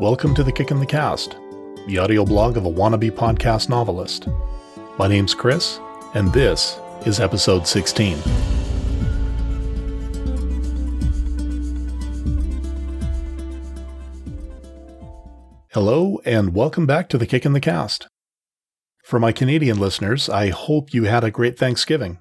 [0.00, 1.36] Welcome to The Kick in the Cast,
[1.86, 4.28] the audio blog of a wannabe podcast novelist.
[4.98, 5.78] My name's Chris,
[6.14, 8.16] and this is episode 16.
[15.74, 18.08] Hello, and welcome back to The Kick in the Cast.
[19.04, 22.20] For my Canadian listeners, I hope you had a great Thanksgiving.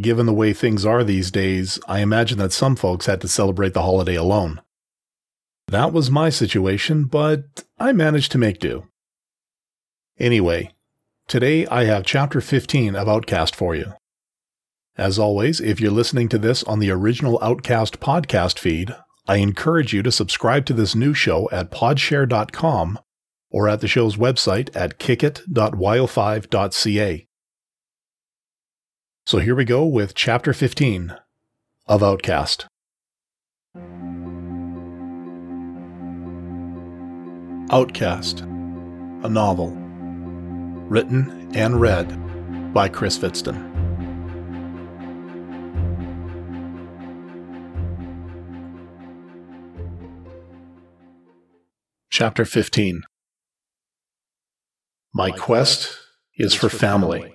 [0.00, 3.72] Given the way things are these days, I imagine that some folks had to celebrate
[3.72, 4.62] the holiday alone.
[5.68, 8.88] That was my situation, but I managed to make do.
[10.18, 10.72] Anyway,
[11.26, 13.92] today I have chapter 15 of Outcast for you.
[14.96, 18.96] As always, if you're listening to this on the original Outcast podcast feed,
[19.26, 22.98] I encourage you to subscribe to this new show at podshare.com
[23.50, 27.26] or at the show's website at kickit.yo5.ca.
[29.26, 31.14] So here we go with chapter 15
[31.86, 32.66] of Outcast.
[37.70, 39.72] Outcast, a novel.
[40.88, 42.08] Written and read
[42.72, 43.62] by Chris Fitzton.
[52.10, 53.02] Chapter 15
[55.12, 55.94] My quest
[56.38, 57.34] is for family.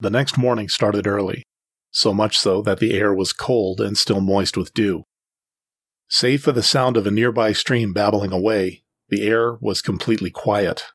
[0.00, 1.44] The next morning started early,
[1.90, 5.04] so much so that the air was cold and still moist with dew.
[6.08, 10.86] Save for the sound of a nearby stream babbling away, the air was completely quiet.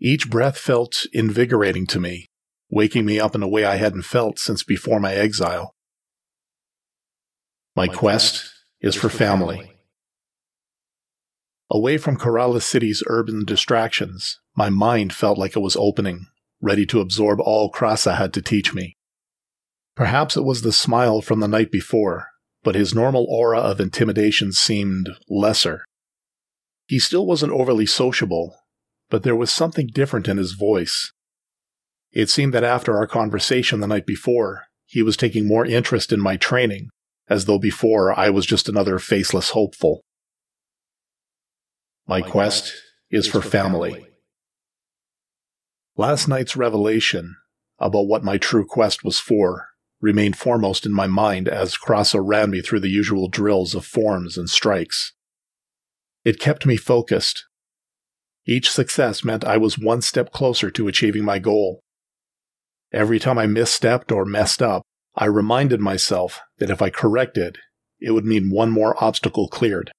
[0.00, 2.30] Each breath felt invigorating to me,
[2.70, 5.74] waking me up in a way I hadn't felt since before my exile.
[7.74, 9.72] My quest is for family.
[11.70, 16.26] Away from Corrales City's urban distractions, my mind felt like it was opening,
[16.60, 18.98] ready to absorb all Krasa had to teach me.
[19.94, 22.31] Perhaps it was the smile from the night before,
[22.62, 25.84] but his normal aura of intimidation seemed lesser.
[26.86, 28.56] He still wasn't overly sociable,
[29.10, 31.12] but there was something different in his voice.
[32.12, 36.20] It seemed that after our conversation the night before, he was taking more interest in
[36.20, 36.90] my training,
[37.28, 40.02] as though before I was just another faceless hopeful.
[42.06, 42.74] My quest
[43.10, 44.06] is for family.
[45.96, 47.36] Last night's revelation
[47.78, 49.68] about what my true quest was for
[50.02, 54.36] remained foremost in my mind as Krasa ran me through the usual drills of forms
[54.36, 55.12] and strikes.
[56.24, 57.46] It kept me focused.
[58.46, 61.80] Each success meant I was one step closer to achieving my goal.
[62.92, 64.82] Every time I misstepped or messed up,
[65.14, 67.58] I reminded myself that if I corrected,
[68.00, 69.92] it would mean one more obstacle cleared.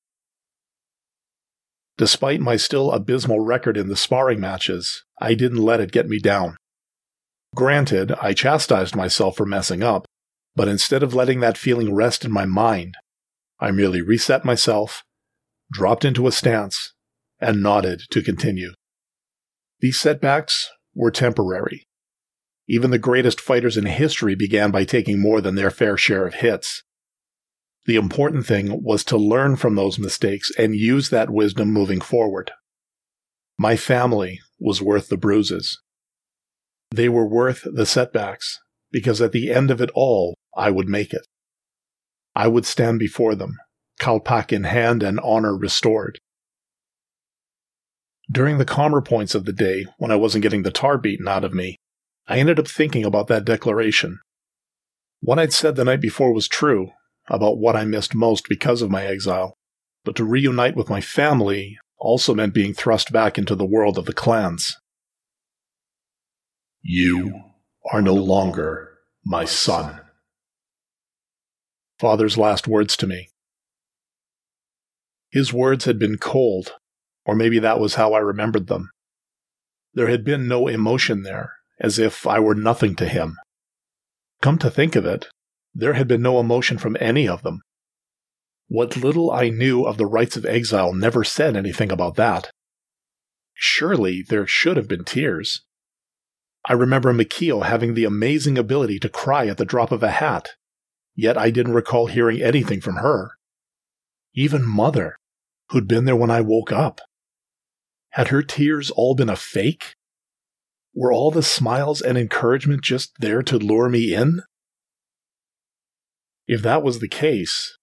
[1.97, 6.19] Despite my still abysmal record in the sparring matches, I didn't let it get me
[6.19, 6.57] down.
[7.55, 10.05] Granted, I chastised myself for messing up,
[10.55, 12.95] but instead of letting that feeling rest in my mind,
[13.59, 15.03] I merely reset myself,
[15.71, 16.93] dropped into a stance,
[17.39, 18.73] and nodded to continue.
[19.81, 21.85] These setbacks were temporary.
[22.67, 26.35] Even the greatest fighters in history began by taking more than their fair share of
[26.35, 26.83] hits.
[27.85, 32.51] The important thing was to learn from those mistakes and use that wisdom moving forward.
[33.57, 35.82] My family was worth the bruises.
[36.93, 38.59] They were worth the setbacks,
[38.91, 41.25] because at the end of it all, I would make it.
[42.35, 43.57] I would stand before them,
[43.99, 46.19] Kalpak in hand and honor restored.
[48.31, 51.43] During the calmer points of the day, when I wasn't getting the tar beaten out
[51.43, 51.77] of me,
[52.27, 54.19] I ended up thinking about that declaration.
[55.19, 56.91] What I'd said the night before was true
[57.27, 59.55] about what I missed most because of my exile,
[60.03, 64.05] but to reunite with my family also meant being thrust back into the world of
[64.05, 64.77] the clans.
[66.85, 67.41] You
[67.93, 70.01] are no longer my son.
[71.97, 73.29] Father's last words to me.
[75.31, 76.73] His words had been cold,
[77.25, 78.91] or maybe that was how I remembered them.
[79.93, 83.37] There had been no emotion there, as if I were nothing to him.
[84.41, 85.29] Come to think of it,
[85.73, 87.61] there had been no emotion from any of them.
[88.67, 92.51] What little I knew of the rites of exile never said anything about that.
[93.53, 95.63] Surely there should have been tears.
[96.65, 100.51] I remember Mikio having the amazing ability to cry at the drop of a hat,
[101.15, 103.31] yet I didn't recall hearing anything from her.
[104.33, 105.17] Even Mother,
[105.69, 107.01] who'd been there when I woke up.
[108.11, 109.95] Had her tears all been a fake?
[110.93, 114.43] Were all the smiles and encouragement just there to lure me in?
[116.47, 117.77] If that was the case,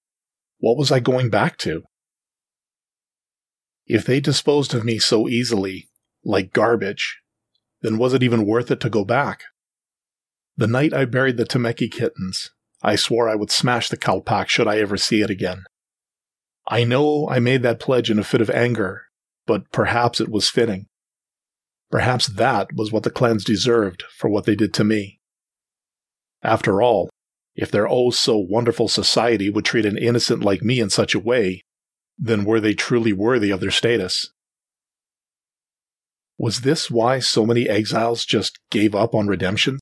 [0.58, 1.82] what was I going back to?
[3.86, 5.88] If they disposed of me so easily,
[6.24, 7.18] like garbage,
[7.82, 9.44] then was it even worth it to go back?
[10.56, 12.50] The night I buried the Temeki kittens,
[12.82, 15.64] I swore I would smash the Kalpak should I ever see it again.
[16.66, 19.04] I know I made that pledge in a fit of anger,
[19.46, 20.86] but perhaps it was fitting.
[21.90, 25.18] Perhaps that was what the clans deserved for what they did to me.
[26.42, 27.10] After all,
[27.56, 31.18] if their oh so wonderful society would treat an innocent like me in such a
[31.18, 31.62] way,
[32.16, 34.30] then were they truly worthy of their status?
[36.40, 39.78] Was this why so many exiles just gave up on redemption?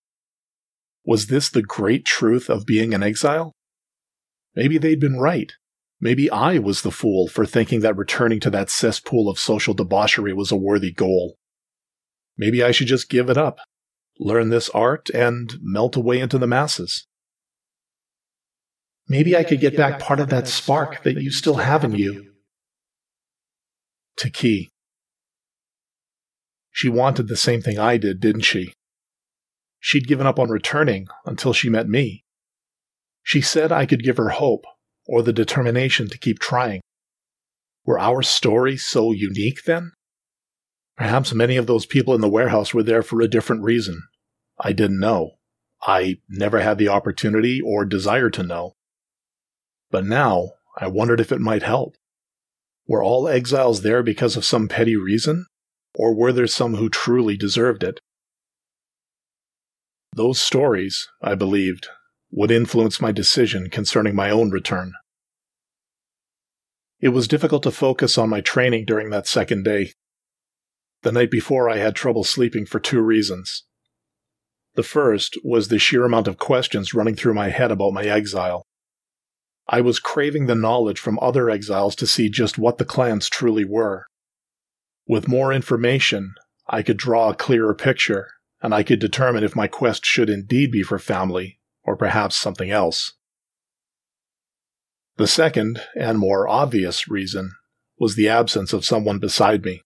[1.05, 3.52] Was this the great truth of being an exile?
[4.56, 5.52] Maybe they'd been right.
[6.00, 10.32] Maybe I was the fool for thinking that returning to that cesspool of social debauchery
[10.32, 11.37] was a worthy goal.
[12.37, 13.61] Maybe I should just give it up,
[14.19, 17.06] learn this art, and melt away into the masses.
[19.06, 22.32] Maybe I could get back part of that spark that you still have in you.
[24.32, 24.70] Key.
[26.78, 28.72] She wanted the same thing I did, didn't she?
[29.80, 32.22] She'd given up on returning until she met me.
[33.20, 34.64] She said I could give her hope
[35.04, 36.80] or the determination to keep trying.
[37.84, 39.90] Were our stories so unique then?
[40.96, 44.04] Perhaps many of those people in the warehouse were there for a different reason.
[44.60, 45.32] I didn't know.
[45.82, 48.75] I never had the opportunity or desire to know.
[49.90, 51.96] But now I wondered if it might help.
[52.86, 55.46] Were all exiles there because of some petty reason?
[55.94, 58.00] Or were there some who truly deserved it?
[60.14, 61.88] Those stories, I believed,
[62.31, 64.93] would influence my decision concerning my own return.
[67.00, 69.93] It was difficult to focus on my training during that second day.
[71.02, 73.64] The night before, I had trouble sleeping for two reasons.
[74.75, 78.64] The first was the sheer amount of questions running through my head about my exile.
[79.69, 83.64] I was craving the knowledge from other exiles to see just what the clans truly
[83.64, 84.06] were.
[85.08, 86.34] With more information,
[86.69, 88.28] I could draw a clearer picture,
[88.60, 92.70] and I could determine if my quest should indeed be for family, or perhaps something
[92.70, 93.14] else.
[95.16, 97.52] The second, and more obvious, reason
[97.99, 99.82] was the absence of someone beside me.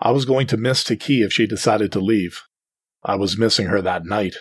[0.00, 2.40] I was going to miss Taki if she decided to leave.
[3.04, 4.36] I was missing her that night.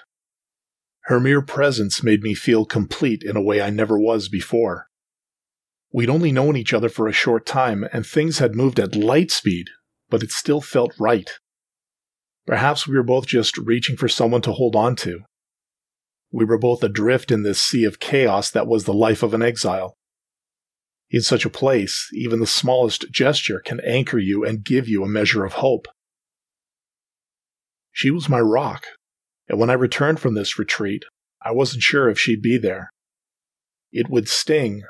[1.01, 4.87] Her mere presence made me feel complete in a way I never was before.
[5.93, 9.29] We'd only known each other for a short time, and things had moved at light
[9.29, 9.67] speed,
[10.09, 11.29] but it still felt right.
[12.47, 15.21] Perhaps we were both just reaching for someone to hold on to.
[16.31, 19.43] We were both adrift in this sea of chaos that was the life of an
[19.43, 19.93] exile.
[21.11, 25.07] In such a place, even the smallest gesture can anchor you and give you a
[25.07, 25.87] measure of hope.
[27.91, 28.87] She was my rock,
[29.47, 31.05] and when I returned from this retreat,
[31.39, 32.89] I wasn't sure if she'd be there.
[33.91, 34.81] It would sting,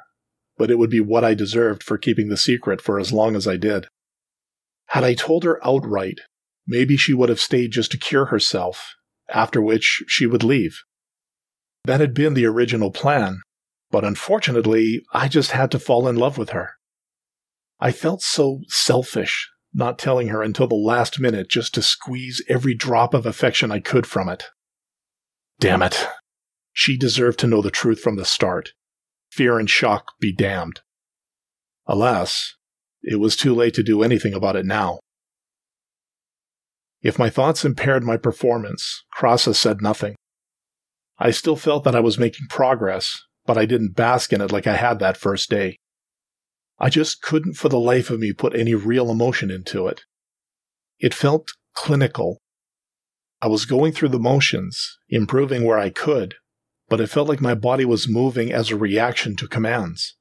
[0.58, 3.48] but it would be what I deserved for keeping the secret for as long as
[3.48, 3.88] I did.
[4.88, 6.20] Had I told her outright,
[6.68, 8.96] maybe she would have stayed just to cure herself,
[9.30, 10.84] after which she would leave.
[11.86, 13.42] That had been the original plan,
[13.92, 16.72] but unfortunately, I just had to fall in love with her.
[17.80, 22.76] I felt so selfish not telling her until the last minute just to squeeze every
[22.76, 24.46] drop of affection I could from it.
[25.60, 26.08] Damn it.
[26.72, 28.74] She deserved to know the truth from the start.
[29.34, 30.82] Fear and shock be damned.
[31.88, 32.54] Alas,
[33.02, 35.00] it was too late to do anything about it now.
[37.02, 40.14] If my thoughts impaired my performance, Krasa said nothing.
[41.18, 44.68] I still felt that I was making progress, but I didn't bask in it like
[44.68, 45.78] I had that first day.
[46.78, 50.04] I just couldn't for the life of me put any real emotion into it.
[51.00, 52.38] It felt clinical.
[53.42, 56.36] I was going through the motions, improving where I could,
[56.94, 60.16] but it felt like my body was moving as a reaction to commands.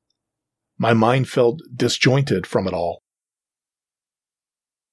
[0.78, 3.02] My mind felt disjointed from it all.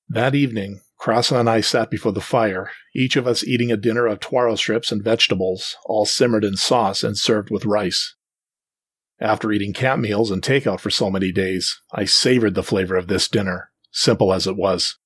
[0.10, 4.08] That evening, Krasa and I sat before the fire, each of us eating a dinner
[4.08, 8.14] of taro strips and vegetables, all simmered in sauce and served with rice.
[9.22, 13.08] After eating camp meals and takeout for so many days, I savored the flavor of
[13.08, 14.98] this dinner, simple as it was.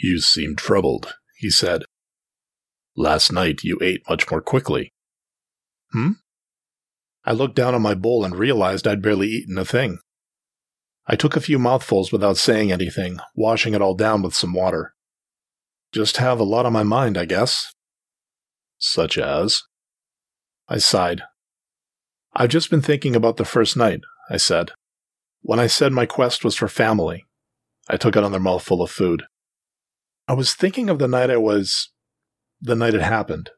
[0.00, 1.82] You seem troubled, he said.
[3.00, 4.92] Last night you ate much more quickly.
[5.90, 6.20] Hmm?
[7.24, 10.00] I looked down on my bowl and realized I'd barely eaten a thing.
[11.06, 14.92] I took a few mouthfuls without saying anything, washing it all down with some water.
[15.92, 17.72] Just have a lot on my mind, I guess.
[18.76, 19.62] Such as?
[20.68, 21.22] I sighed.
[22.36, 24.72] I've just been thinking about the first night, I said.
[25.40, 27.24] When I said my quest was for family,
[27.88, 29.22] I took another mouthful of food.
[30.28, 31.88] I was thinking of the night I was.
[32.60, 33.50] The night it happened.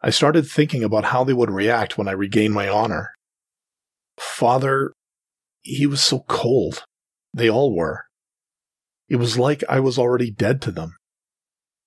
[0.00, 3.12] I started thinking about how they would react when I regained my honor.
[4.18, 4.92] Father,
[5.62, 6.84] he was so cold.
[7.32, 8.04] They all were.
[9.08, 10.96] It was like I was already dead to them.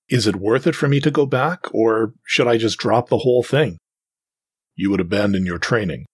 [0.08, 3.20] Is it worth it for me to go back, or should I just drop the
[3.20, 3.80] whole thing?
[4.75, 6.06] you would abandon your training.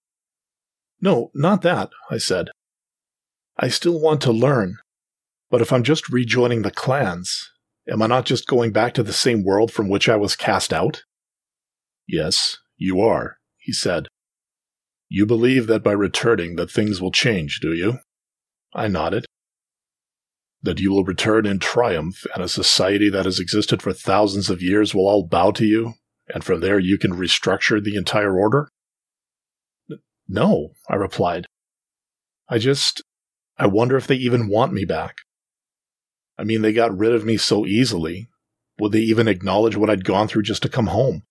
[1.02, 2.50] No, not that, I said.
[3.58, 4.78] I still want to learn,
[5.50, 7.52] but if I'm just rejoining the clans,
[7.90, 10.74] am I not just going back to the same world from which I was cast
[10.74, 11.04] out?
[12.08, 14.08] Yes, you are, he said.
[15.10, 18.00] You believe that by returning that things will change, do you?
[18.74, 19.26] I nodded.
[20.62, 24.62] That you will return in triumph, and a society that has existed for thousands of
[24.62, 25.94] years will all bow to you,
[26.34, 28.70] and from there you can restructure the entire order?
[30.28, 31.48] No, I replied.
[32.48, 33.04] I just.
[33.58, 35.18] I wonder if they even want me back.
[36.42, 38.28] I mean, they got rid of me so easily.
[38.80, 41.22] Would they even acknowledge what I'd gone through just to come home?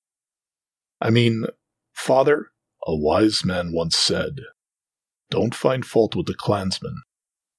[1.00, 1.47] I mean,
[1.93, 2.52] Father,
[2.87, 4.37] a wise man once said,
[5.29, 6.95] Don't find fault with the clansmen.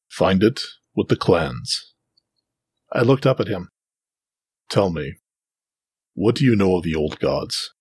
[0.08, 0.62] Find it
[0.96, 1.94] with the clans.
[2.94, 3.68] I looked up at him.
[4.70, 5.16] Tell me,
[6.14, 7.74] what do you know of the old gods?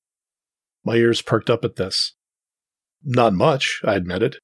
[0.84, 2.16] My ears perked up at this.
[3.04, 4.38] Not much, I admitted.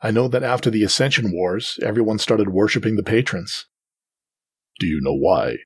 [0.00, 3.66] I know that after the Ascension Wars, everyone started worshipping the patrons.
[4.78, 5.58] Do you know why?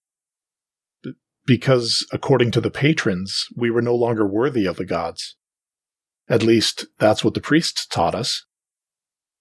[1.46, 5.36] Because, according to the patrons, we were no longer worthy of the gods.
[6.28, 8.44] At least, that's what the priests taught us.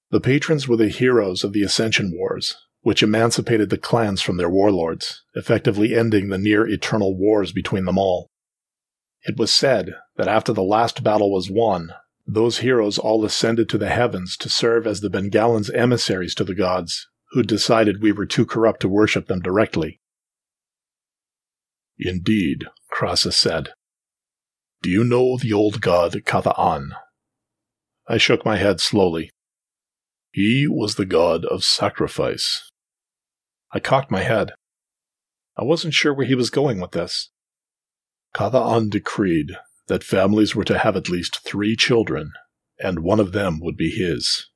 [0.10, 4.50] The patrons were the heroes of the Ascension Wars, which emancipated the clans from their
[4.50, 8.30] warlords, effectively ending the near eternal wars between them all.
[9.24, 11.92] It was said that after the last battle was won,
[12.26, 16.56] those heroes all ascended to the heavens to serve as the Bengalans' emissaries to the
[16.56, 20.00] gods, who decided we were too corrupt to worship them directly.
[22.00, 23.70] Indeed, Krasa said.
[24.82, 26.92] Do you know the old god Katha'an?
[28.08, 29.32] I shook my head slowly.
[30.32, 32.70] He was the god of sacrifice.
[33.74, 34.52] I cocked my head.
[35.58, 37.32] I wasn't sure where he was going with this.
[38.36, 39.58] Katha'an decreed
[39.88, 42.32] that families were to have at least three children,
[42.80, 44.48] and one of them would be his.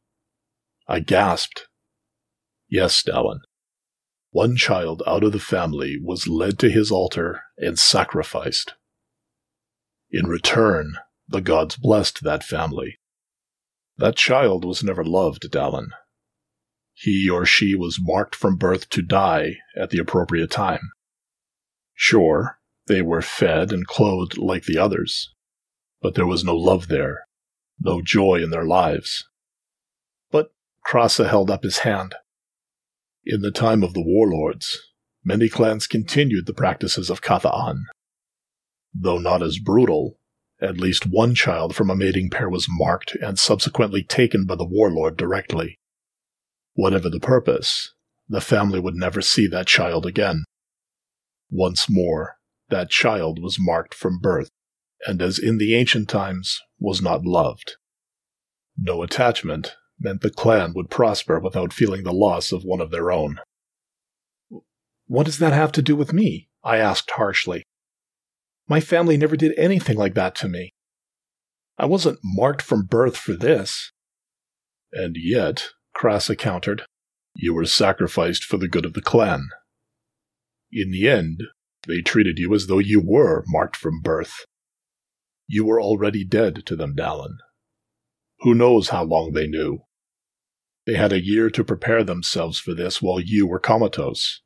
[0.88, 1.68] I gasped.
[2.72, 3.42] Yes, Dallin.
[4.32, 8.76] One child out of the family was led to his altar and sacrificed.
[10.10, 10.94] In return,
[11.28, 12.98] the gods blessed that family.
[13.98, 15.90] That child was never loved, Dallin.
[16.94, 20.92] He or she was marked from birth to die at the appropriate time.
[21.94, 25.34] Sure, they were fed and clothed like the others,
[26.02, 27.28] but there was no love there,
[27.82, 29.28] no joy in their lives.
[30.32, 30.54] But
[30.88, 32.16] Krasa held up his hand.
[33.24, 34.80] In the time of the warlords,
[35.24, 37.84] many clans continued the practices of Katha'an.
[38.94, 40.18] Though not as brutal,
[40.60, 44.66] at least one child from a mating pair was marked and subsequently taken by the
[44.66, 45.80] warlord directly.
[46.74, 47.94] Whatever the purpose,
[48.28, 50.46] the family would never see that child again.
[51.52, 52.38] Once more,
[52.70, 54.50] that child was marked from birth,
[55.06, 57.76] and as in the ancient times, was not loved.
[58.78, 63.12] No attachment meant the clan would prosper without feeling the loss of one of their
[63.12, 63.40] own.
[65.08, 66.50] What does that have to do with me?
[66.64, 67.64] I asked harshly.
[68.68, 70.74] My family never did anything like that to me.
[71.78, 73.92] I wasn't marked from birth for this.
[74.94, 76.84] And yet, Krasa countered,
[77.36, 79.50] you were sacrificed for the good of the clan.
[80.72, 81.42] In the end,
[81.88, 84.46] they treated you as though you were marked from birth.
[85.48, 87.38] You were already dead to them, Dallin.
[88.42, 89.84] Who knows how long they knew?
[90.92, 94.42] They had a year to prepare themselves for this while you were comatose.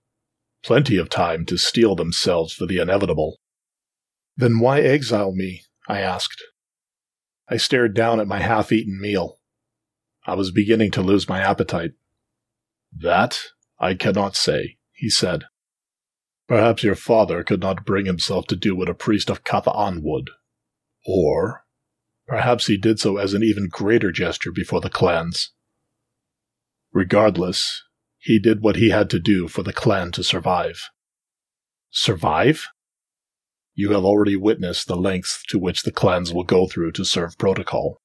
[0.63, 3.39] Plenty of time to steel themselves for the inevitable.
[4.37, 5.63] Then why exile me?
[5.89, 6.43] I asked.
[7.49, 9.39] I stared down at my half eaten meal.
[10.27, 11.93] I was beginning to lose my appetite.
[12.95, 13.39] That
[13.79, 15.45] I cannot say, he said.
[16.47, 20.29] Perhaps your father could not bring himself to do what a priest of Katha'an would.
[21.07, 21.63] Or
[22.27, 25.53] perhaps he did so as an even greater gesture before the clans.
[26.95, 27.83] Regardless,
[28.19, 30.89] he did what he had to do for the clan to survive.
[31.91, 32.69] Survive?
[33.73, 37.37] You have already witnessed the lengths to which the clans will go through to serve
[37.37, 37.97] protocol.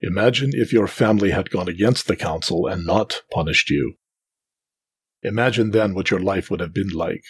[0.00, 3.94] Imagine if your family had gone against the council and not punished you.
[5.24, 7.24] Imagine then what your life would have been like,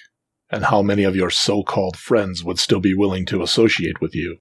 [0.50, 4.14] and how many of your so called friends would still be willing to associate with
[4.14, 4.37] you.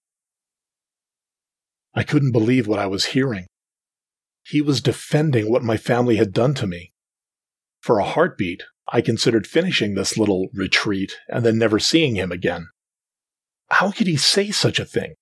[1.94, 3.48] I couldn't believe what I was hearing.
[4.50, 6.94] He was defending what my family had done to me.
[7.82, 12.70] For a heartbeat, I considered finishing this little retreat and then never seeing him again.
[13.70, 15.16] How could he say such a thing?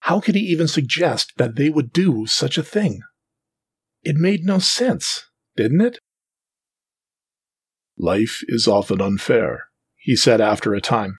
[0.00, 3.02] How could he even suggest that they would do such a thing?
[4.02, 5.24] It made no sense,
[5.56, 5.98] didn't it?
[7.98, 9.64] Life is often unfair,
[9.96, 11.18] he said after a time.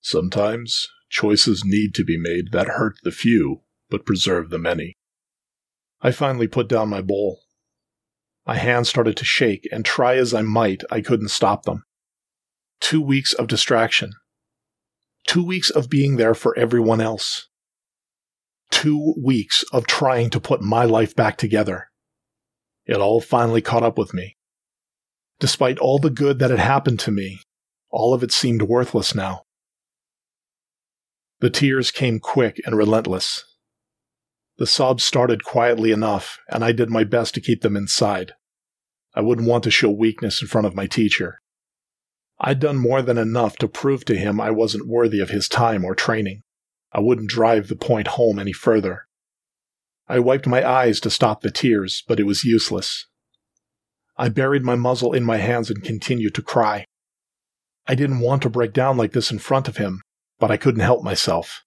[0.00, 4.94] Sometimes choices need to be made that hurt the few but preserve the many.
[6.02, 7.40] I finally put down my bowl.
[8.46, 11.84] My hands started to shake, and try as I might, I couldn't stop them.
[12.80, 14.12] Two weeks of distraction.
[15.26, 17.48] Two weeks of being there for everyone else.
[18.70, 21.88] Two weeks of trying to put my life back together.
[22.86, 24.36] It all finally caught up with me.
[25.38, 27.40] Despite all the good that had happened to me,
[27.90, 29.42] all of it seemed worthless now.
[31.40, 33.44] The tears came quick and relentless.
[34.60, 38.34] The sobs started quietly enough, and I did my best to keep them inside.
[39.14, 41.40] I wouldn't want to show weakness in front of my teacher.
[42.38, 45.82] I'd done more than enough to prove to him I wasn't worthy of his time
[45.82, 46.42] or training.
[46.92, 49.06] I wouldn't drive the point home any further.
[50.06, 53.06] I wiped my eyes to stop the tears, but it was useless.
[54.18, 56.84] I buried my muzzle in my hands and continued to cry.
[57.86, 60.02] I didn't want to break down like this in front of him,
[60.38, 61.64] but I couldn't help myself.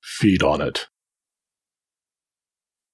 [0.00, 0.86] Feed on it.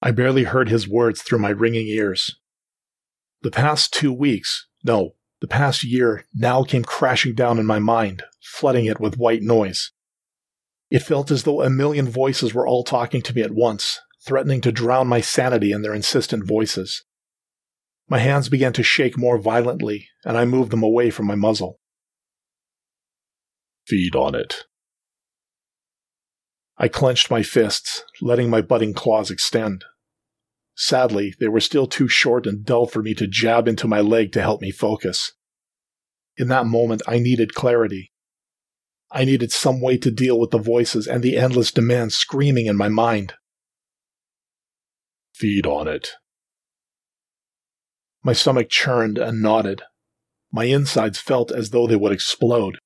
[0.01, 2.39] I barely heard his words through my ringing ears.
[3.41, 8.23] The past two weeks, no, the past year, now came crashing down in my mind,
[8.41, 9.91] flooding it with white noise.
[10.89, 14.61] It felt as though a million voices were all talking to me at once, threatening
[14.61, 17.03] to drown my sanity in their insistent voices.
[18.09, 21.79] My hands began to shake more violently, and I moved them away from my muzzle.
[23.85, 24.63] Feed on it.
[26.77, 29.85] I clenched my fists, letting my budding claws extend.
[30.81, 34.31] Sadly, they were still too short and dull for me to jab into my leg
[34.31, 35.33] to help me focus.
[36.37, 38.13] In that moment, I needed clarity.
[39.11, 42.77] I needed some way to deal with the voices and the endless demands screaming in
[42.77, 43.33] my mind.
[45.33, 46.11] Feed on it.
[48.23, 49.81] My stomach churned and knotted.
[50.49, 52.77] My insides felt as though they would explode.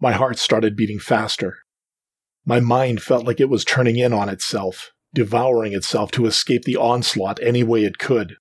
[0.00, 1.58] My heart started beating faster.
[2.44, 6.76] My mind felt like it was turning in on itself, devouring itself to escape the
[6.76, 8.36] onslaught any way it could.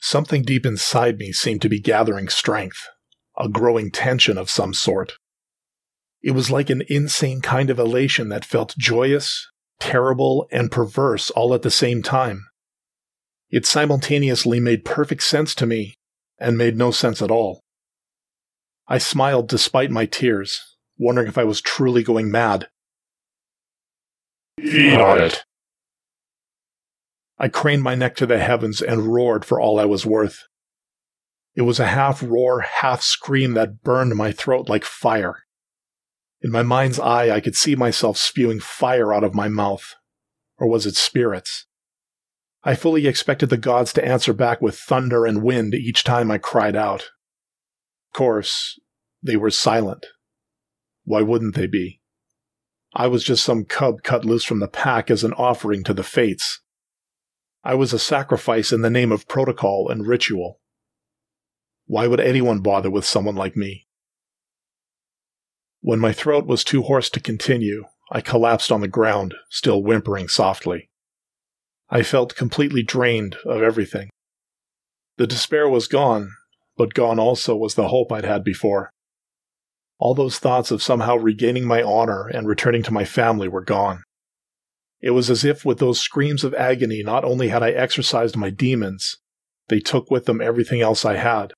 [0.00, 2.88] Something deep inside me seemed to be gathering strength,
[3.36, 5.14] a growing tension of some sort.
[6.22, 9.46] It was like an insane kind of elation that felt joyous,
[9.80, 12.46] terrible, and perverse all at the same time.
[13.50, 15.94] It simultaneously made perfect sense to me
[16.38, 17.60] and made no sense at all.
[18.86, 22.68] I smiled despite my tears, wondering if I was truly going mad.
[24.60, 25.44] Feed on it.
[27.38, 30.44] I craned my neck to the heavens and roared for all I was worth.
[31.54, 35.44] It was a half roar, half scream that burned my throat like fire.
[36.40, 39.94] In my mind's eye, I could see myself spewing fire out of my mouth.
[40.56, 41.66] Or was it spirits?
[42.64, 46.38] I fully expected the gods to answer back with thunder and wind each time I
[46.38, 47.02] cried out.
[47.02, 48.78] Of course,
[49.22, 50.06] they were silent.
[51.04, 52.00] Why wouldn't they be?
[52.94, 56.02] I was just some cub cut loose from the pack as an offering to the
[56.02, 56.60] fates.
[57.68, 60.58] I was a sacrifice in the name of protocol and ritual.
[61.84, 63.86] Why would anyone bother with someone like me?
[65.82, 70.28] When my throat was too hoarse to continue, I collapsed on the ground, still whimpering
[70.28, 70.88] softly.
[71.90, 74.08] I felt completely drained of everything.
[75.18, 76.30] The despair was gone,
[76.78, 78.88] but gone also was the hope I'd had before.
[79.98, 84.04] All those thoughts of somehow regaining my honor and returning to my family were gone.
[85.00, 88.50] It was as if with those screams of agony, not only had I exorcised my
[88.50, 89.16] demons,
[89.68, 91.52] they took with them everything else I had.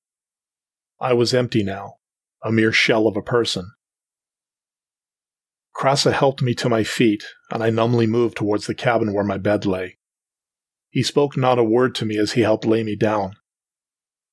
[1.01, 1.95] I was empty now,
[2.45, 3.71] a mere shell of a person.
[5.75, 9.39] Krasa helped me to my feet, and I numbly moved towards the cabin where my
[9.39, 9.97] bed lay.
[10.91, 13.37] He spoke not a word to me as he helped lay me down.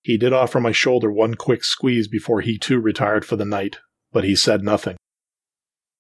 [0.01, 3.77] He did offer my shoulder one quick squeeze before he too retired for the night,
[4.11, 4.97] but he said nothing.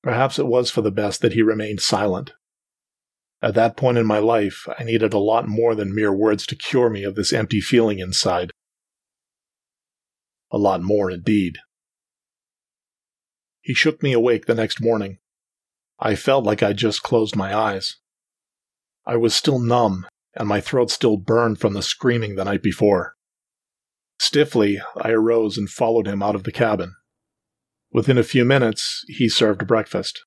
[0.01, 2.33] Perhaps it was for the best that he remained silent.
[3.41, 6.55] At that point in my life, I needed a lot more than mere words to
[6.55, 8.51] cure me of this empty feeling inside.
[10.51, 11.57] A lot more indeed.
[13.61, 15.19] He shook me awake the next morning.
[15.99, 17.97] I felt like I'd just closed my eyes.
[19.05, 23.15] I was still numb, and my throat still burned from the screaming the night before.
[24.19, 26.95] Stiffly, I arose and followed him out of the cabin.
[27.91, 30.23] Within a few minutes, he served breakfast.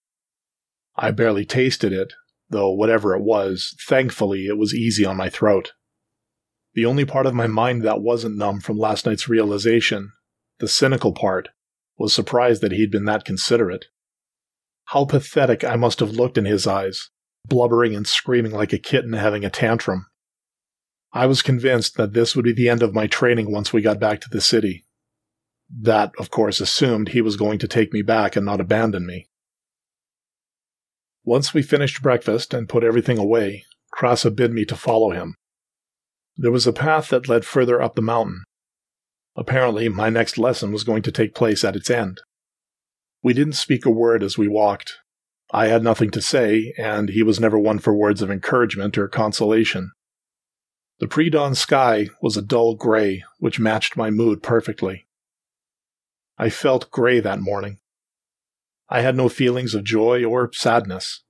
[0.97, 2.13] I barely tasted it,
[2.51, 5.73] though whatever it was, thankfully it was easy on my throat.
[6.75, 10.13] The only part of my mind that wasn't numb from last night's realization,
[10.59, 11.49] the cynical part,
[11.99, 13.87] was surprised that he'd been that considerate.
[14.87, 17.11] How pathetic I must have looked in his eyes,
[17.47, 20.07] blubbering and screaming like a kitten having a tantrum.
[21.13, 23.99] I was convinced that this would be the end of my training once we got
[23.99, 24.85] back to the city.
[25.83, 29.30] That, of course, assumed he was going to take me back and not abandon me.
[31.25, 35.35] Once we finished breakfast and put everything away, Krasa bid me to follow him.
[36.37, 38.45] There was a path that led further up the mountain.
[39.37, 42.21] Apparently, my next lesson was going to take place at its end.
[43.23, 44.99] We didn't speak a word as we walked.
[45.53, 49.09] I had nothing to say, and he was never one for words of encouragement or
[49.09, 49.91] consolation.
[51.01, 55.07] The pre dawn sky was a dull gray, which matched my mood perfectly.
[56.39, 57.79] I felt gray that morning.
[58.93, 61.23] I had no feelings of joy or sadness.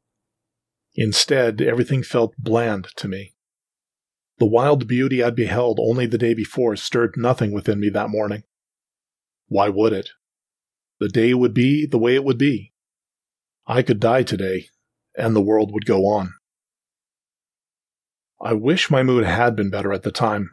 [0.94, 3.35] Instead, everything felt bland to me.
[4.38, 8.44] The wild beauty I'd beheld only the day before stirred nothing within me that morning.
[9.49, 10.09] Why would it?
[11.01, 12.73] The day would be the way it would be.
[13.66, 14.68] I could die today,
[15.14, 16.33] and the world would go on.
[18.40, 20.51] I wish my mood had been better at the time.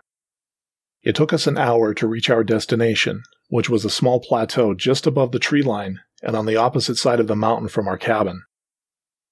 [1.03, 5.07] It took us an hour to reach our destination, which was a small plateau just
[5.07, 8.43] above the tree line and on the opposite side of the mountain from our cabin.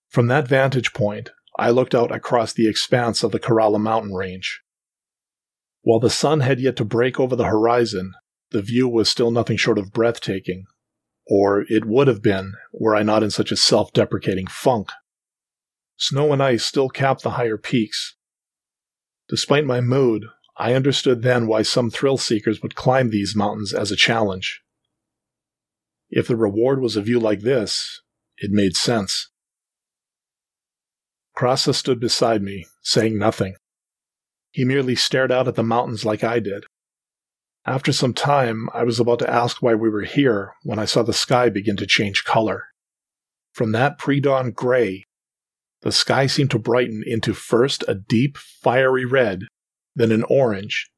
[0.09, 4.61] From that vantage point, I looked out across the expanse of the Kerala mountain range.
[5.81, 8.13] While the sun had yet to break over the horizon,
[8.51, 10.65] the view was still nothing short of breathtaking,
[11.27, 14.89] or it would have been were I not in such a self deprecating funk.
[15.97, 18.15] Snow and ice still capped the higher peaks,
[19.27, 20.25] Despite my mood,
[20.57, 24.61] I understood then why some thrill seekers would climb these mountains as a challenge.
[26.15, 28.01] If the reward was a view like this,
[28.37, 29.29] it made sense.
[31.37, 33.55] Krasa stood beside me, saying nothing.
[34.51, 36.63] He merely stared out at the mountains like I did.
[37.65, 41.03] After some time, I was about to ask why we were here when I saw
[41.03, 42.67] the sky begin to change color.
[43.51, 45.03] From that pre dawn gray
[45.81, 49.43] the sky seemed to brighten into first a deep, fiery red,
[49.93, 50.89] then an orange,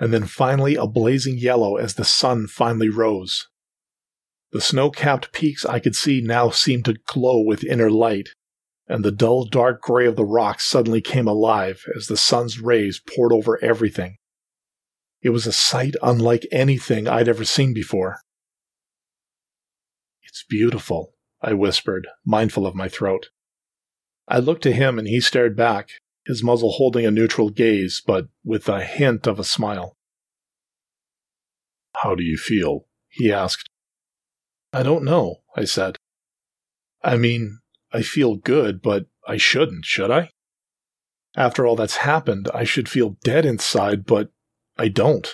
[0.00, 3.46] and then finally a blazing yellow as the sun finally rose.
[4.54, 8.28] The snow capped peaks I could see now seemed to glow with inner light,
[8.86, 13.02] and the dull dark gray of the rocks suddenly came alive as the sun's rays
[13.04, 14.16] poured over everything.
[15.20, 18.20] It was a sight unlike anything I'd ever seen before.
[20.22, 23.30] It's beautiful, I whispered, mindful of my throat.
[24.28, 25.88] I looked to him and he stared back,
[26.26, 29.96] his muzzle holding a neutral gaze, but with a hint of a smile.
[31.96, 32.86] How do you feel?
[33.08, 33.68] he asked.
[34.74, 35.96] I don't know, I said.
[37.00, 37.60] I mean,
[37.92, 40.30] I feel good, but I shouldn't, should I?
[41.36, 44.30] After all that's happened, I should feel dead inside, but
[44.76, 45.32] I don't.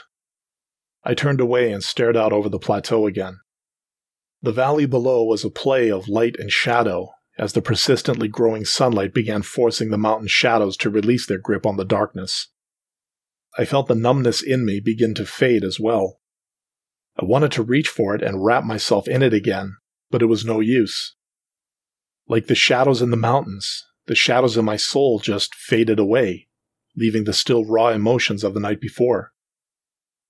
[1.05, 3.40] I turned away and stared out over the plateau again.
[4.42, 9.14] The valley below was a play of light and shadow, as the persistently growing sunlight
[9.14, 12.48] began forcing the mountain shadows to release their grip on the darkness.
[13.57, 16.19] I felt the numbness in me begin to fade as well.
[17.20, 19.76] I wanted to reach for it and wrap myself in it again,
[20.11, 21.16] but it was no use.
[22.26, 26.48] Like the shadows in the mountains, the shadows in my soul just faded away,
[26.96, 29.33] leaving the still raw emotions of the night before.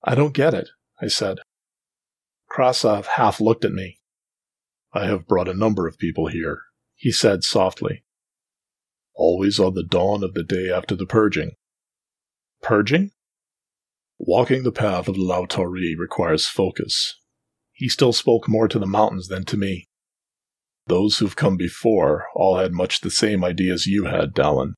[0.03, 0.69] I don't get it,
[1.01, 1.37] I said.
[2.51, 3.99] Krasa half looked at me.
[4.93, 6.63] I have brought a number of people here,
[6.95, 8.03] he said softly.
[9.15, 11.51] Always on the dawn of the day after the purging.
[12.61, 13.11] Purging?
[14.23, 17.15] Walking the path of the Lautari requires focus.
[17.73, 19.87] He still spoke more to the mountains than to me.
[20.85, 24.73] Those who've come before all had much the same ideas you had, Dallin.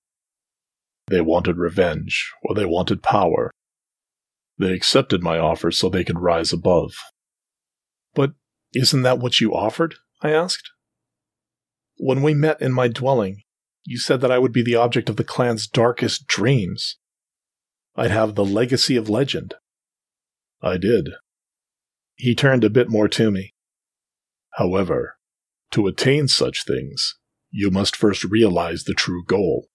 [1.07, 3.51] They wanted revenge, or they wanted power.
[4.57, 6.93] They accepted my offer so they could rise above.
[8.13, 8.35] But
[8.73, 9.95] isn't that what you offered?
[10.21, 10.71] I asked.
[11.97, 13.41] When we met in my dwelling,
[13.83, 16.97] you said that I would be the object of the clan's darkest dreams.
[17.95, 19.53] I'd have the legacy of legend.
[20.61, 21.09] I did.
[22.15, 23.53] He turned a bit more to me.
[24.53, 25.17] However,
[25.71, 27.17] to attain such things,
[27.51, 29.67] you must first realize the true goal.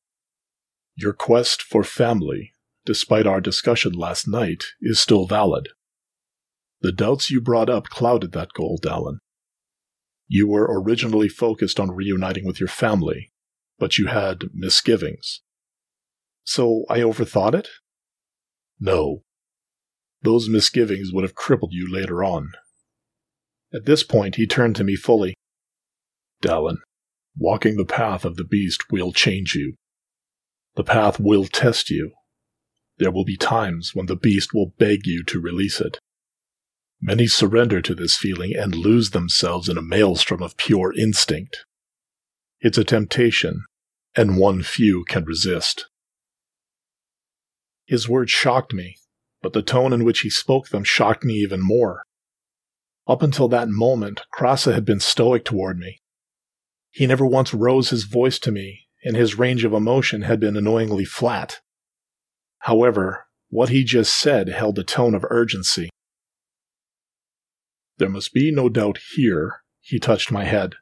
[0.97, 2.53] Your quest for family,
[2.85, 5.69] despite our discussion last night, is still valid.
[6.81, 9.19] The doubts you brought up clouded that goal, Dallin.
[10.27, 13.33] You were originally focused on reuniting with your family,
[13.79, 15.43] but you had misgivings.
[16.45, 17.69] So I overthought it?
[18.81, 19.23] No.
[20.23, 22.53] Those misgivings would have crippled you later on.
[23.73, 25.35] At this point, he turned to me fully.
[26.43, 26.79] Dallin,
[27.37, 29.75] walking the path of the beast will change you.
[30.77, 32.13] The path will test you.
[32.99, 35.99] There will be times when the beast will beg you to release it.
[37.01, 41.65] Many surrender to this feeling and lose themselves in a maelstrom of pure instinct.
[42.61, 43.65] It's a temptation,
[44.17, 45.87] and one few can resist.
[47.89, 48.99] His words shocked me,
[49.41, 52.03] but the tone in which he spoke them shocked me even more.
[53.07, 56.03] Up until that moment, Krasa had been stoic toward me.
[56.91, 60.55] He never once rose his voice to me, and his range of emotion had been
[60.55, 61.61] annoyingly flat.
[62.59, 65.89] However, what he just said held a tone of urgency.
[67.97, 70.75] There must be no doubt here, he touched my head.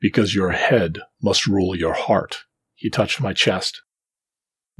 [0.00, 3.82] Because your head must rule your heart, he touched my chest.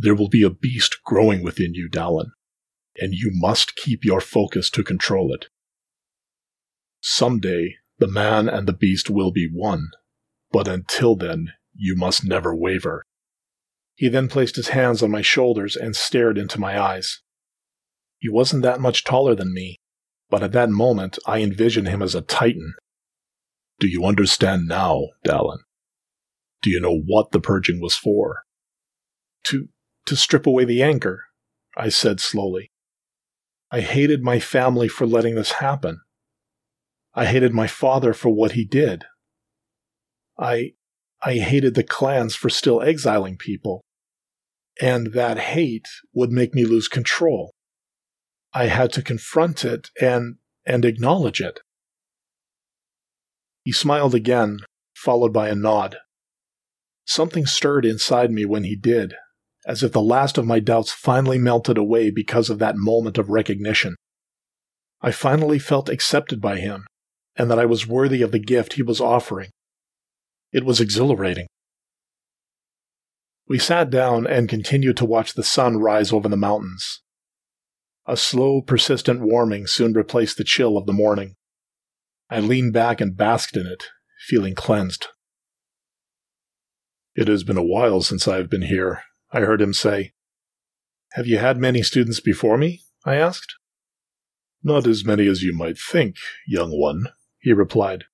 [0.02, 2.30] There will be a beast growing within you, Dallin,
[2.96, 5.48] and you must keep your focus to control it.
[7.02, 9.90] Someday, the man and the beast will be one,
[10.50, 13.02] but until then, you must never waver.
[13.94, 17.20] He then placed his hands on my shoulders and stared into my eyes.
[18.18, 19.76] He wasn't that much taller than me,
[20.30, 22.72] but at that moment I envisioned him as a titan.
[23.78, 25.60] Do you understand now, Dallin?
[26.62, 28.44] Do you know what the purging was for?
[29.44, 29.68] To
[30.06, 31.24] to strip away the anger,
[31.76, 32.70] I said slowly.
[33.70, 36.00] I hated my family for letting this happen.
[37.14, 39.04] I hated my father for what he did.
[40.38, 40.72] I
[41.22, 43.82] I hated the clans for still exiling people
[44.80, 47.52] and that hate would make me lose control.
[48.52, 51.60] I had to confront it and, and acknowledge it.
[53.62, 54.60] He smiled again,
[54.94, 55.98] followed by a nod.
[57.04, 59.14] Something stirred inside me when he did,
[59.66, 63.28] as if the last of my doubts finally melted away because of that moment of
[63.28, 63.96] recognition.
[65.02, 66.86] I finally felt accepted by him,
[67.36, 69.50] and that I was worthy of the gift he was offering.
[70.52, 71.46] It was exhilarating.
[73.46, 77.02] We sat down and continued to watch the sun rise over the mountains.
[78.06, 81.34] A slow, persistent warming soon replaced the chill of the morning.
[82.28, 83.84] I leaned back and basked in it,
[84.26, 85.08] feeling cleansed.
[87.14, 90.12] It has been a while since I have been here, I heard him say.
[91.12, 92.82] Have you had many students before me?
[93.04, 93.54] I asked.
[94.62, 96.16] Not as many as you might think,
[96.46, 97.06] young one,
[97.38, 98.04] he replied.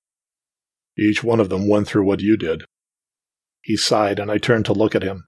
[0.97, 2.63] Each one of them went through what you did.
[3.61, 5.27] He sighed, and I turned to look at him.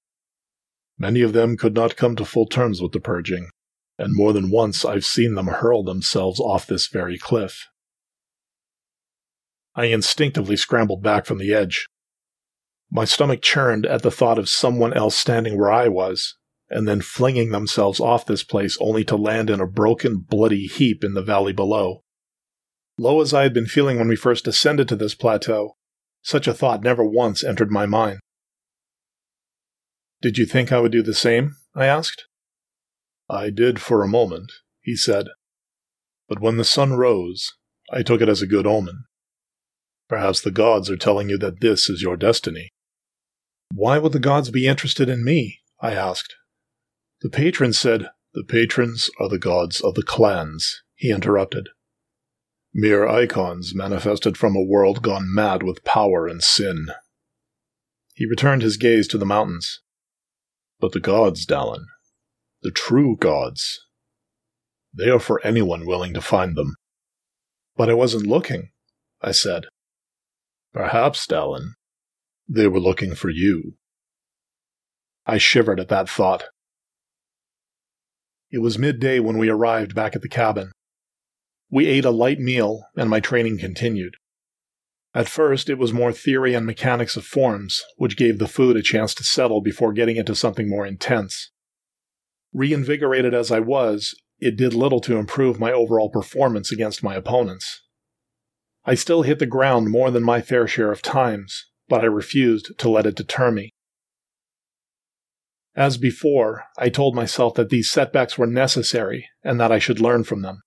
[0.97, 3.49] Many of them could not come to full terms with the purging,
[3.97, 7.67] and more than once I've seen them hurl themselves off this very cliff.
[9.75, 11.87] I instinctively scrambled back from the edge.
[12.91, 16.35] My stomach churned at the thought of someone else standing where I was,
[16.69, 21.03] and then flinging themselves off this place only to land in a broken, bloody heap
[21.03, 22.03] in the valley below.
[22.97, 25.75] Low as I had been feeling when we first ascended to this plateau,
[26.21, 28.19] such a thought never once entered my mind.
[30.21, 31.55] Did you think I would do the same?
[31.75, 32.25] I asked.
[33.29, 35.27] I did for a moment, he said.
[36.27, 37.53] But when the sun rose,
[37.91, 39.05] I took it as a good omen.
[40.09, 42.71] Perhaps the gods are telling you that this is your destiny.
[43.73, 45.59] Why would the gods be interested in me?
[45.81, 46.35] I asked.
[47.21, 51.69] The patron said, The patrons are the gods of the clans, he interrupted.
[52.73, 56.87] Mere icons manifested from a world gone mad with power and sin.
[58.13, 59.81] He returned his gaze to the mountains.
[60.79, 61.85] But the gods, Dallin,
[62.61, 63.79] the true gods,
[64.93, 66.75] they are for anyone willing to find them.
[67.75, 68.71] But I wasn't looking,
[69.21, 69.65] I said.
[70.73, 71.73] Perhaps, Dallin,
[72.49, 73.75] they were looking for you.
[75.25, 76.45] I shivered at that thought.
[78.49, 80.71] It was midday when we arrived back at the cabin.
[81.69, 84.15] We ate a light meal, and my training continued.
[85.13, 88.81] At first, it was more theory and mechanics of forms, which gave the food a
[88.81, 91.51] chance to settle before getting into something more intense.
[92.51, 97.83] Reinvigorated as I was, it did little to improve my overall performance against my opponents.
[98.85, 102.77] I still hit the ground more than my fair share of times, but I refused
[102.77, 103.71] to let it deter me.
[105.75, 110.23] As before, I told myself that these setbacks were necessary and that I should learn
[110.23, 110.61] from them.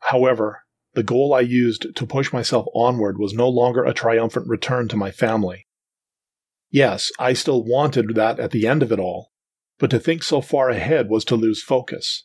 [0.00, 0.62] However,
[0.94, 4.96] the goal I used to push myself onward was no longer a triumphant return to
[4.96, 5.66] my family.
[6.70, 9.30] Yes, I still wanted that at the end of it all,
[9.78, 12.24] but to think so far ahead was to lose focus.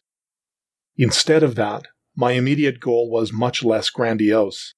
[0.98, 4.74] Instead of that, my immediate goal was much less grandiose.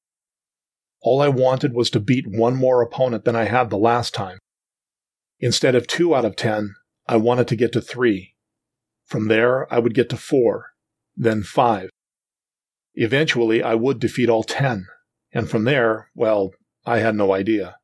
[1.02, 4.38] All I wanted was to beat one more opponent than I had the last time.
[5.40, 6.76] Instead of two out of ten,
[7.08, 8.36] I wanted to get to three.
[9.06, 10.68] From there, I would get to four,
[11.16, 11.90] then five.
[12.94, 14.86] Eventually, I would defeat all ten,
[15.34, 16.52] and from there, well,
[16.86, 17.78] I had no idea.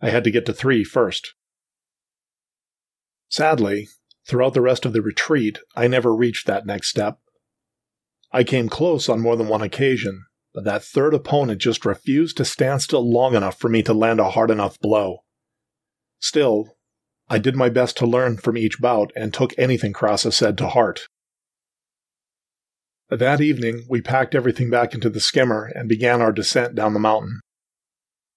[0.00, 1.34] I had to get to three first.
[3.28, 3.88] Sadly,
[4.26, 7.18] throughout the rest of the retreat, I never reached that next step.
[8.32, 12.44] I came close on more than one occasion, but that third opponent just refused to
[12.44, 15.18] stand still long enough for me to land a hard enough blow.
[16.18, 16.76] Still,
[17.28, 20.68] I did my best to learn from each bout and took anything Krasa said to
[20.68, 21.06] heart.
[23.08, 27.00] That evening, we packed everything back into the skimmer and began our descent down the
[27.00, 27.40] mountain.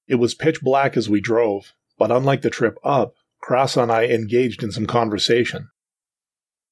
[0.07, 4.05] It was pitch black as we drove, but unlike the trip up, Krasa and I
[4.05, 5.69] engaged in some conversation.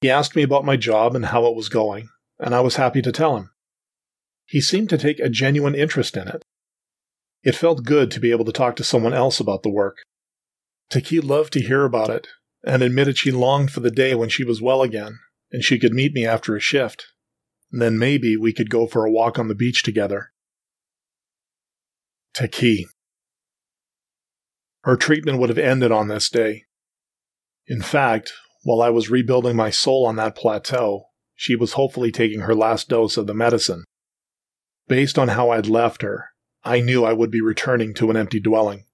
[0.01, 3.01] He asked me about my job and how it was going, and I was happy
[3.03, 3.51] to tell him.
[4.51, 6.43] He seemed to take a genuine interest in it.
[7.41, 9.99] It felt good to be able to talk to someone else about the work.
[10.89, 12.27] Taki loved to hear about it
[12.61, 15.19] and admitted she longed for the day when she was well again
[15.53, 17.13] and she could meet me after a shift.
[17.71, 20.33] And then maybe we could go for a walk on the beach together.
[22.33, 22.87] Taki.
[24.83, 26.65] Her treatment would have ended on this day.
[27.67, 28.33] In fact,
[28.63, 32.89] while I was rebuilding my soul on that plateau, she was hopefully taking her last
[32.89, 33.85] dose of the medicine.
[34.91, 36.31] Based on how I'd left her,
[36.65, 38.87] I knew I would be returning to an empty dwelling.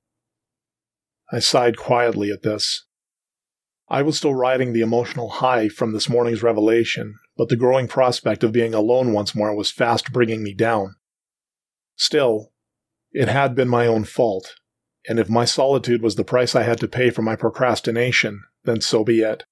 [1.32, 2.86] I sighed quietly at this.
[3.90, 8.44] I was still riding the emotional high from this morning's revelation, but the growing prospect
[8.44, 10.98] of being alone once more was fast bringing me down.
[11.96, 12.52] Still,
[13.12, 14.54] it had been my own fault,
[15.10, 18.82] and if my solitude was the price I had to pay for my procrastination, then
[18.82, 19.46] so be it.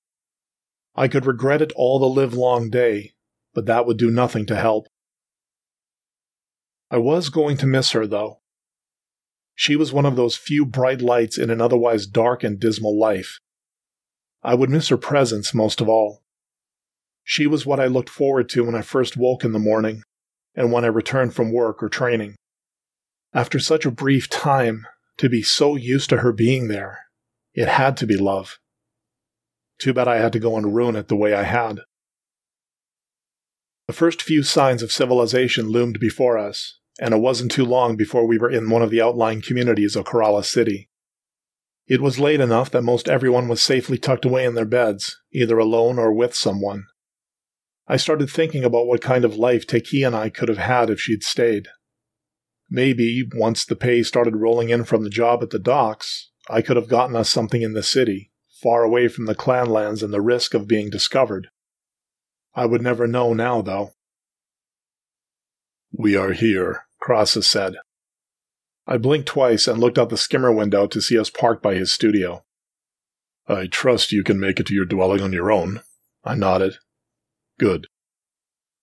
[0.94, 3.16] I could regret it all the livelong day,
[3.56, 4.86] but that would do nothing to help.
[6.90, 8.40] I was going to miss her, though.
[9.56, 13.40] She was one of those few bright lights in an otherwise dark and dismal life.
[14.44, 16.22] I would miss her presence most of all.
[17.24, 20.04] She was what I looked forward to when I first woke in the morning
[20.54, 22.36] and when I returned from work or training.
[23.34, 24.86] After such a brief time,
[25.18, 27.00] to be so used to her being there,
[27.54, 28.60] it had to be love.
[29.80, 31.80] Too bad I had to go and ruin it the way I had.
[33.88, 38.26] The first few signs of civilization loomed before us, and it wasn't too long before
[38.26, 40.90] we were in one of the outlying communities of Kerala City.
[41.88, 45.60] It was late enough that most everyone was safely tucked away in their beds, either
[45.60, 46.86] alone or with someone.
[47.88, 51.00] I started thinking about what kind of life Taki and I could have had if
[51.00, 51.68] she'd stayed.
[52.68, 56.76] Maybe, once the pay started rolling in from the job at the docks, I could
[56.76, 58.32] have gotten us something in the city,
[58.64, 61.50] far away from the clanlands and the risk of being discovered.
[62.56, 63.92] I would never know now, though.
[65.92, 67.76] We are here, Krasa said.
[68.88, 71.92] I blinked twice and looked out the skimmer window to see us parked by his
[71.92, 72.46] studio.
[73.48, 75.82] I trust you can make it to your dwelling on your own.
[76.24, 76.76] I nodded.
[77.60, 77.88] Good.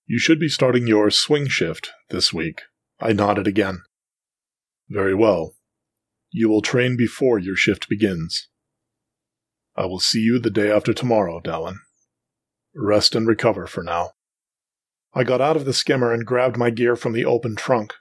[0.07, 2.63] You should be starting your swing shift this week.
[3.01, 3.83] I nodded again.
[4.89, 5.55] Very well.
[6.31, 8.49] You will train before your shift begins.
[9.77, 11.77] I will see you the day after tomorrow, Dallin.
[12.75, 14.13] Rest and recover for now.
[15.15, 17.95] I got out of the skimmer and grabbed my gear from the open trunk.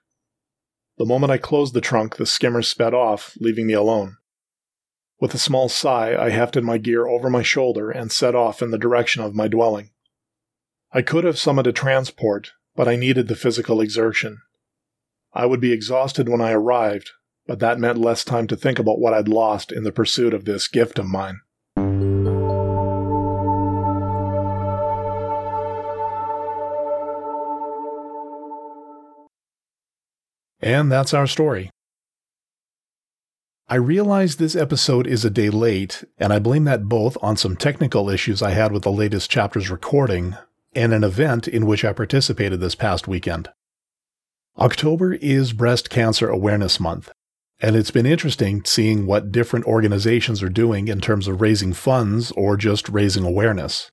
[0.97, 4.17] The moment I closed the trunk, the skimmer sped off, leaving me alone.
[5.19, 8.71] With a small sigh, I hefted my gear over my shoulder and set off in
[8.71, 9.91] the direction of my dwelling.
[10.93, 14.39] I could have summoned a transport, but I needed the physical exertion.
[15.33, 17.11] I would be exhausted when I arrived,
[17.45, 20.45] but that meant less time to think about what I'd lost in the pursuit of
[20.45, 21.41] this gift of mine.
[30.61, 31.71] And that's our story.
[33.67, 37.55] I realize this episode is a day late, and I blame that both on some
[37.55, 40.35] technical issues I had with the latest chapter's recording
[40.75, 43.49] and an event in which I participated this past weekend.
[44.57, 47.11] October is Breast Cancer Awareness Month,
[47.61, 52.31] and it's been interesting seeing what different organizations are doing in terms of raising funds
[52.33, 53.89] or just raising awareness.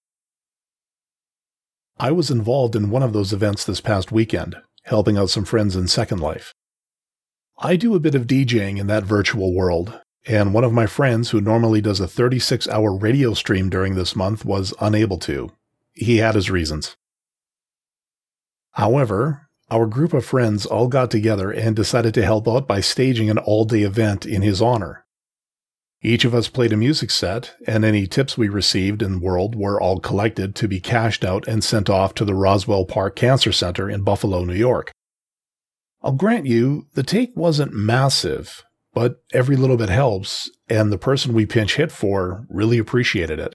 [2.00, 4.56] I was involved in one of those events this past weekend,
[4.88, 6.54] helping out some friends in Second Life.
[7.58, 11.30] I do a bit of DJing in that virtual world, and one of my friends
[11.30, 15.50] who normally does a 36 hour radio stream during this month was unable to.
[15.92, 16.96] He had his reasons.
[18.72, 23.28] However, our group of friends all got together and decided to help out by staging
[23.28, 25.04] an all day event in his honor.
[26.00, 29.56] Each of us played a music set, and any tips we received in the world
[29.56, 33.50] were all collected to be cashed out and sent off to the Roswell Park Cancer
[33.50, 34.92] Center in Buffalo, New York.
[36.00, 38.62] I'll grant you, the take wasn't massive,
[38.94, 43.54] but every little bit helps, and the person we pinch hit for really appreciated it.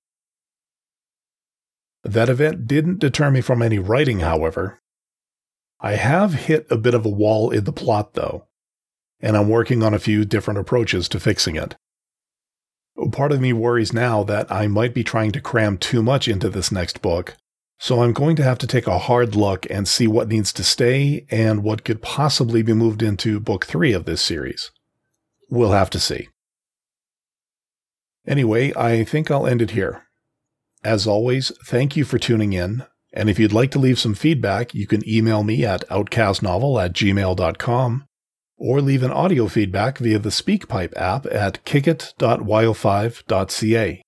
[2.03, 4.81] That event didn't deter me from any writing, however,
[5.79, 8.47] I have hit a bit of a wall in the plot, though,
[9.21, 11.75] and I'm working on a few different approaches to fixing it.
[13.11, 16.49] Part of me worries now that I might be trying to cram too much into
[16.49, 17.35] this next book,
[17.79, 20.63] so I'm going to have to take a hard look and see what needs to
[20.63, 24.71] stay and what could possibly be moved into book three of this series.
[25.49, 26.29] We'll have to see.
[28.25, 30.03] Anyway, I think I'll end it here.
[30.83, 32.85] As always, thank you for tuning in.
[33.11, 36.93] And if you'd like to leave some feedback, you can email me at outcastnovel at
[36.93, 38.07] gmail.com.
[38.57, 44.01] or leave an audio feedback via the SpeakPipe app at kickit.yo5.ca.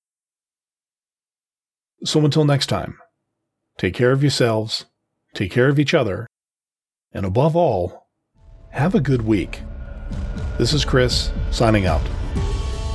[2.03, 2.97] So until next time,
[3.77, 4.85] take care of yourselves,
[5.33, 6.27] take care of each other,
[7.11, 8.07] and above all,
[8.71, 9.61] have a good week.
[10.57, 12.05] This is Chris, signing out.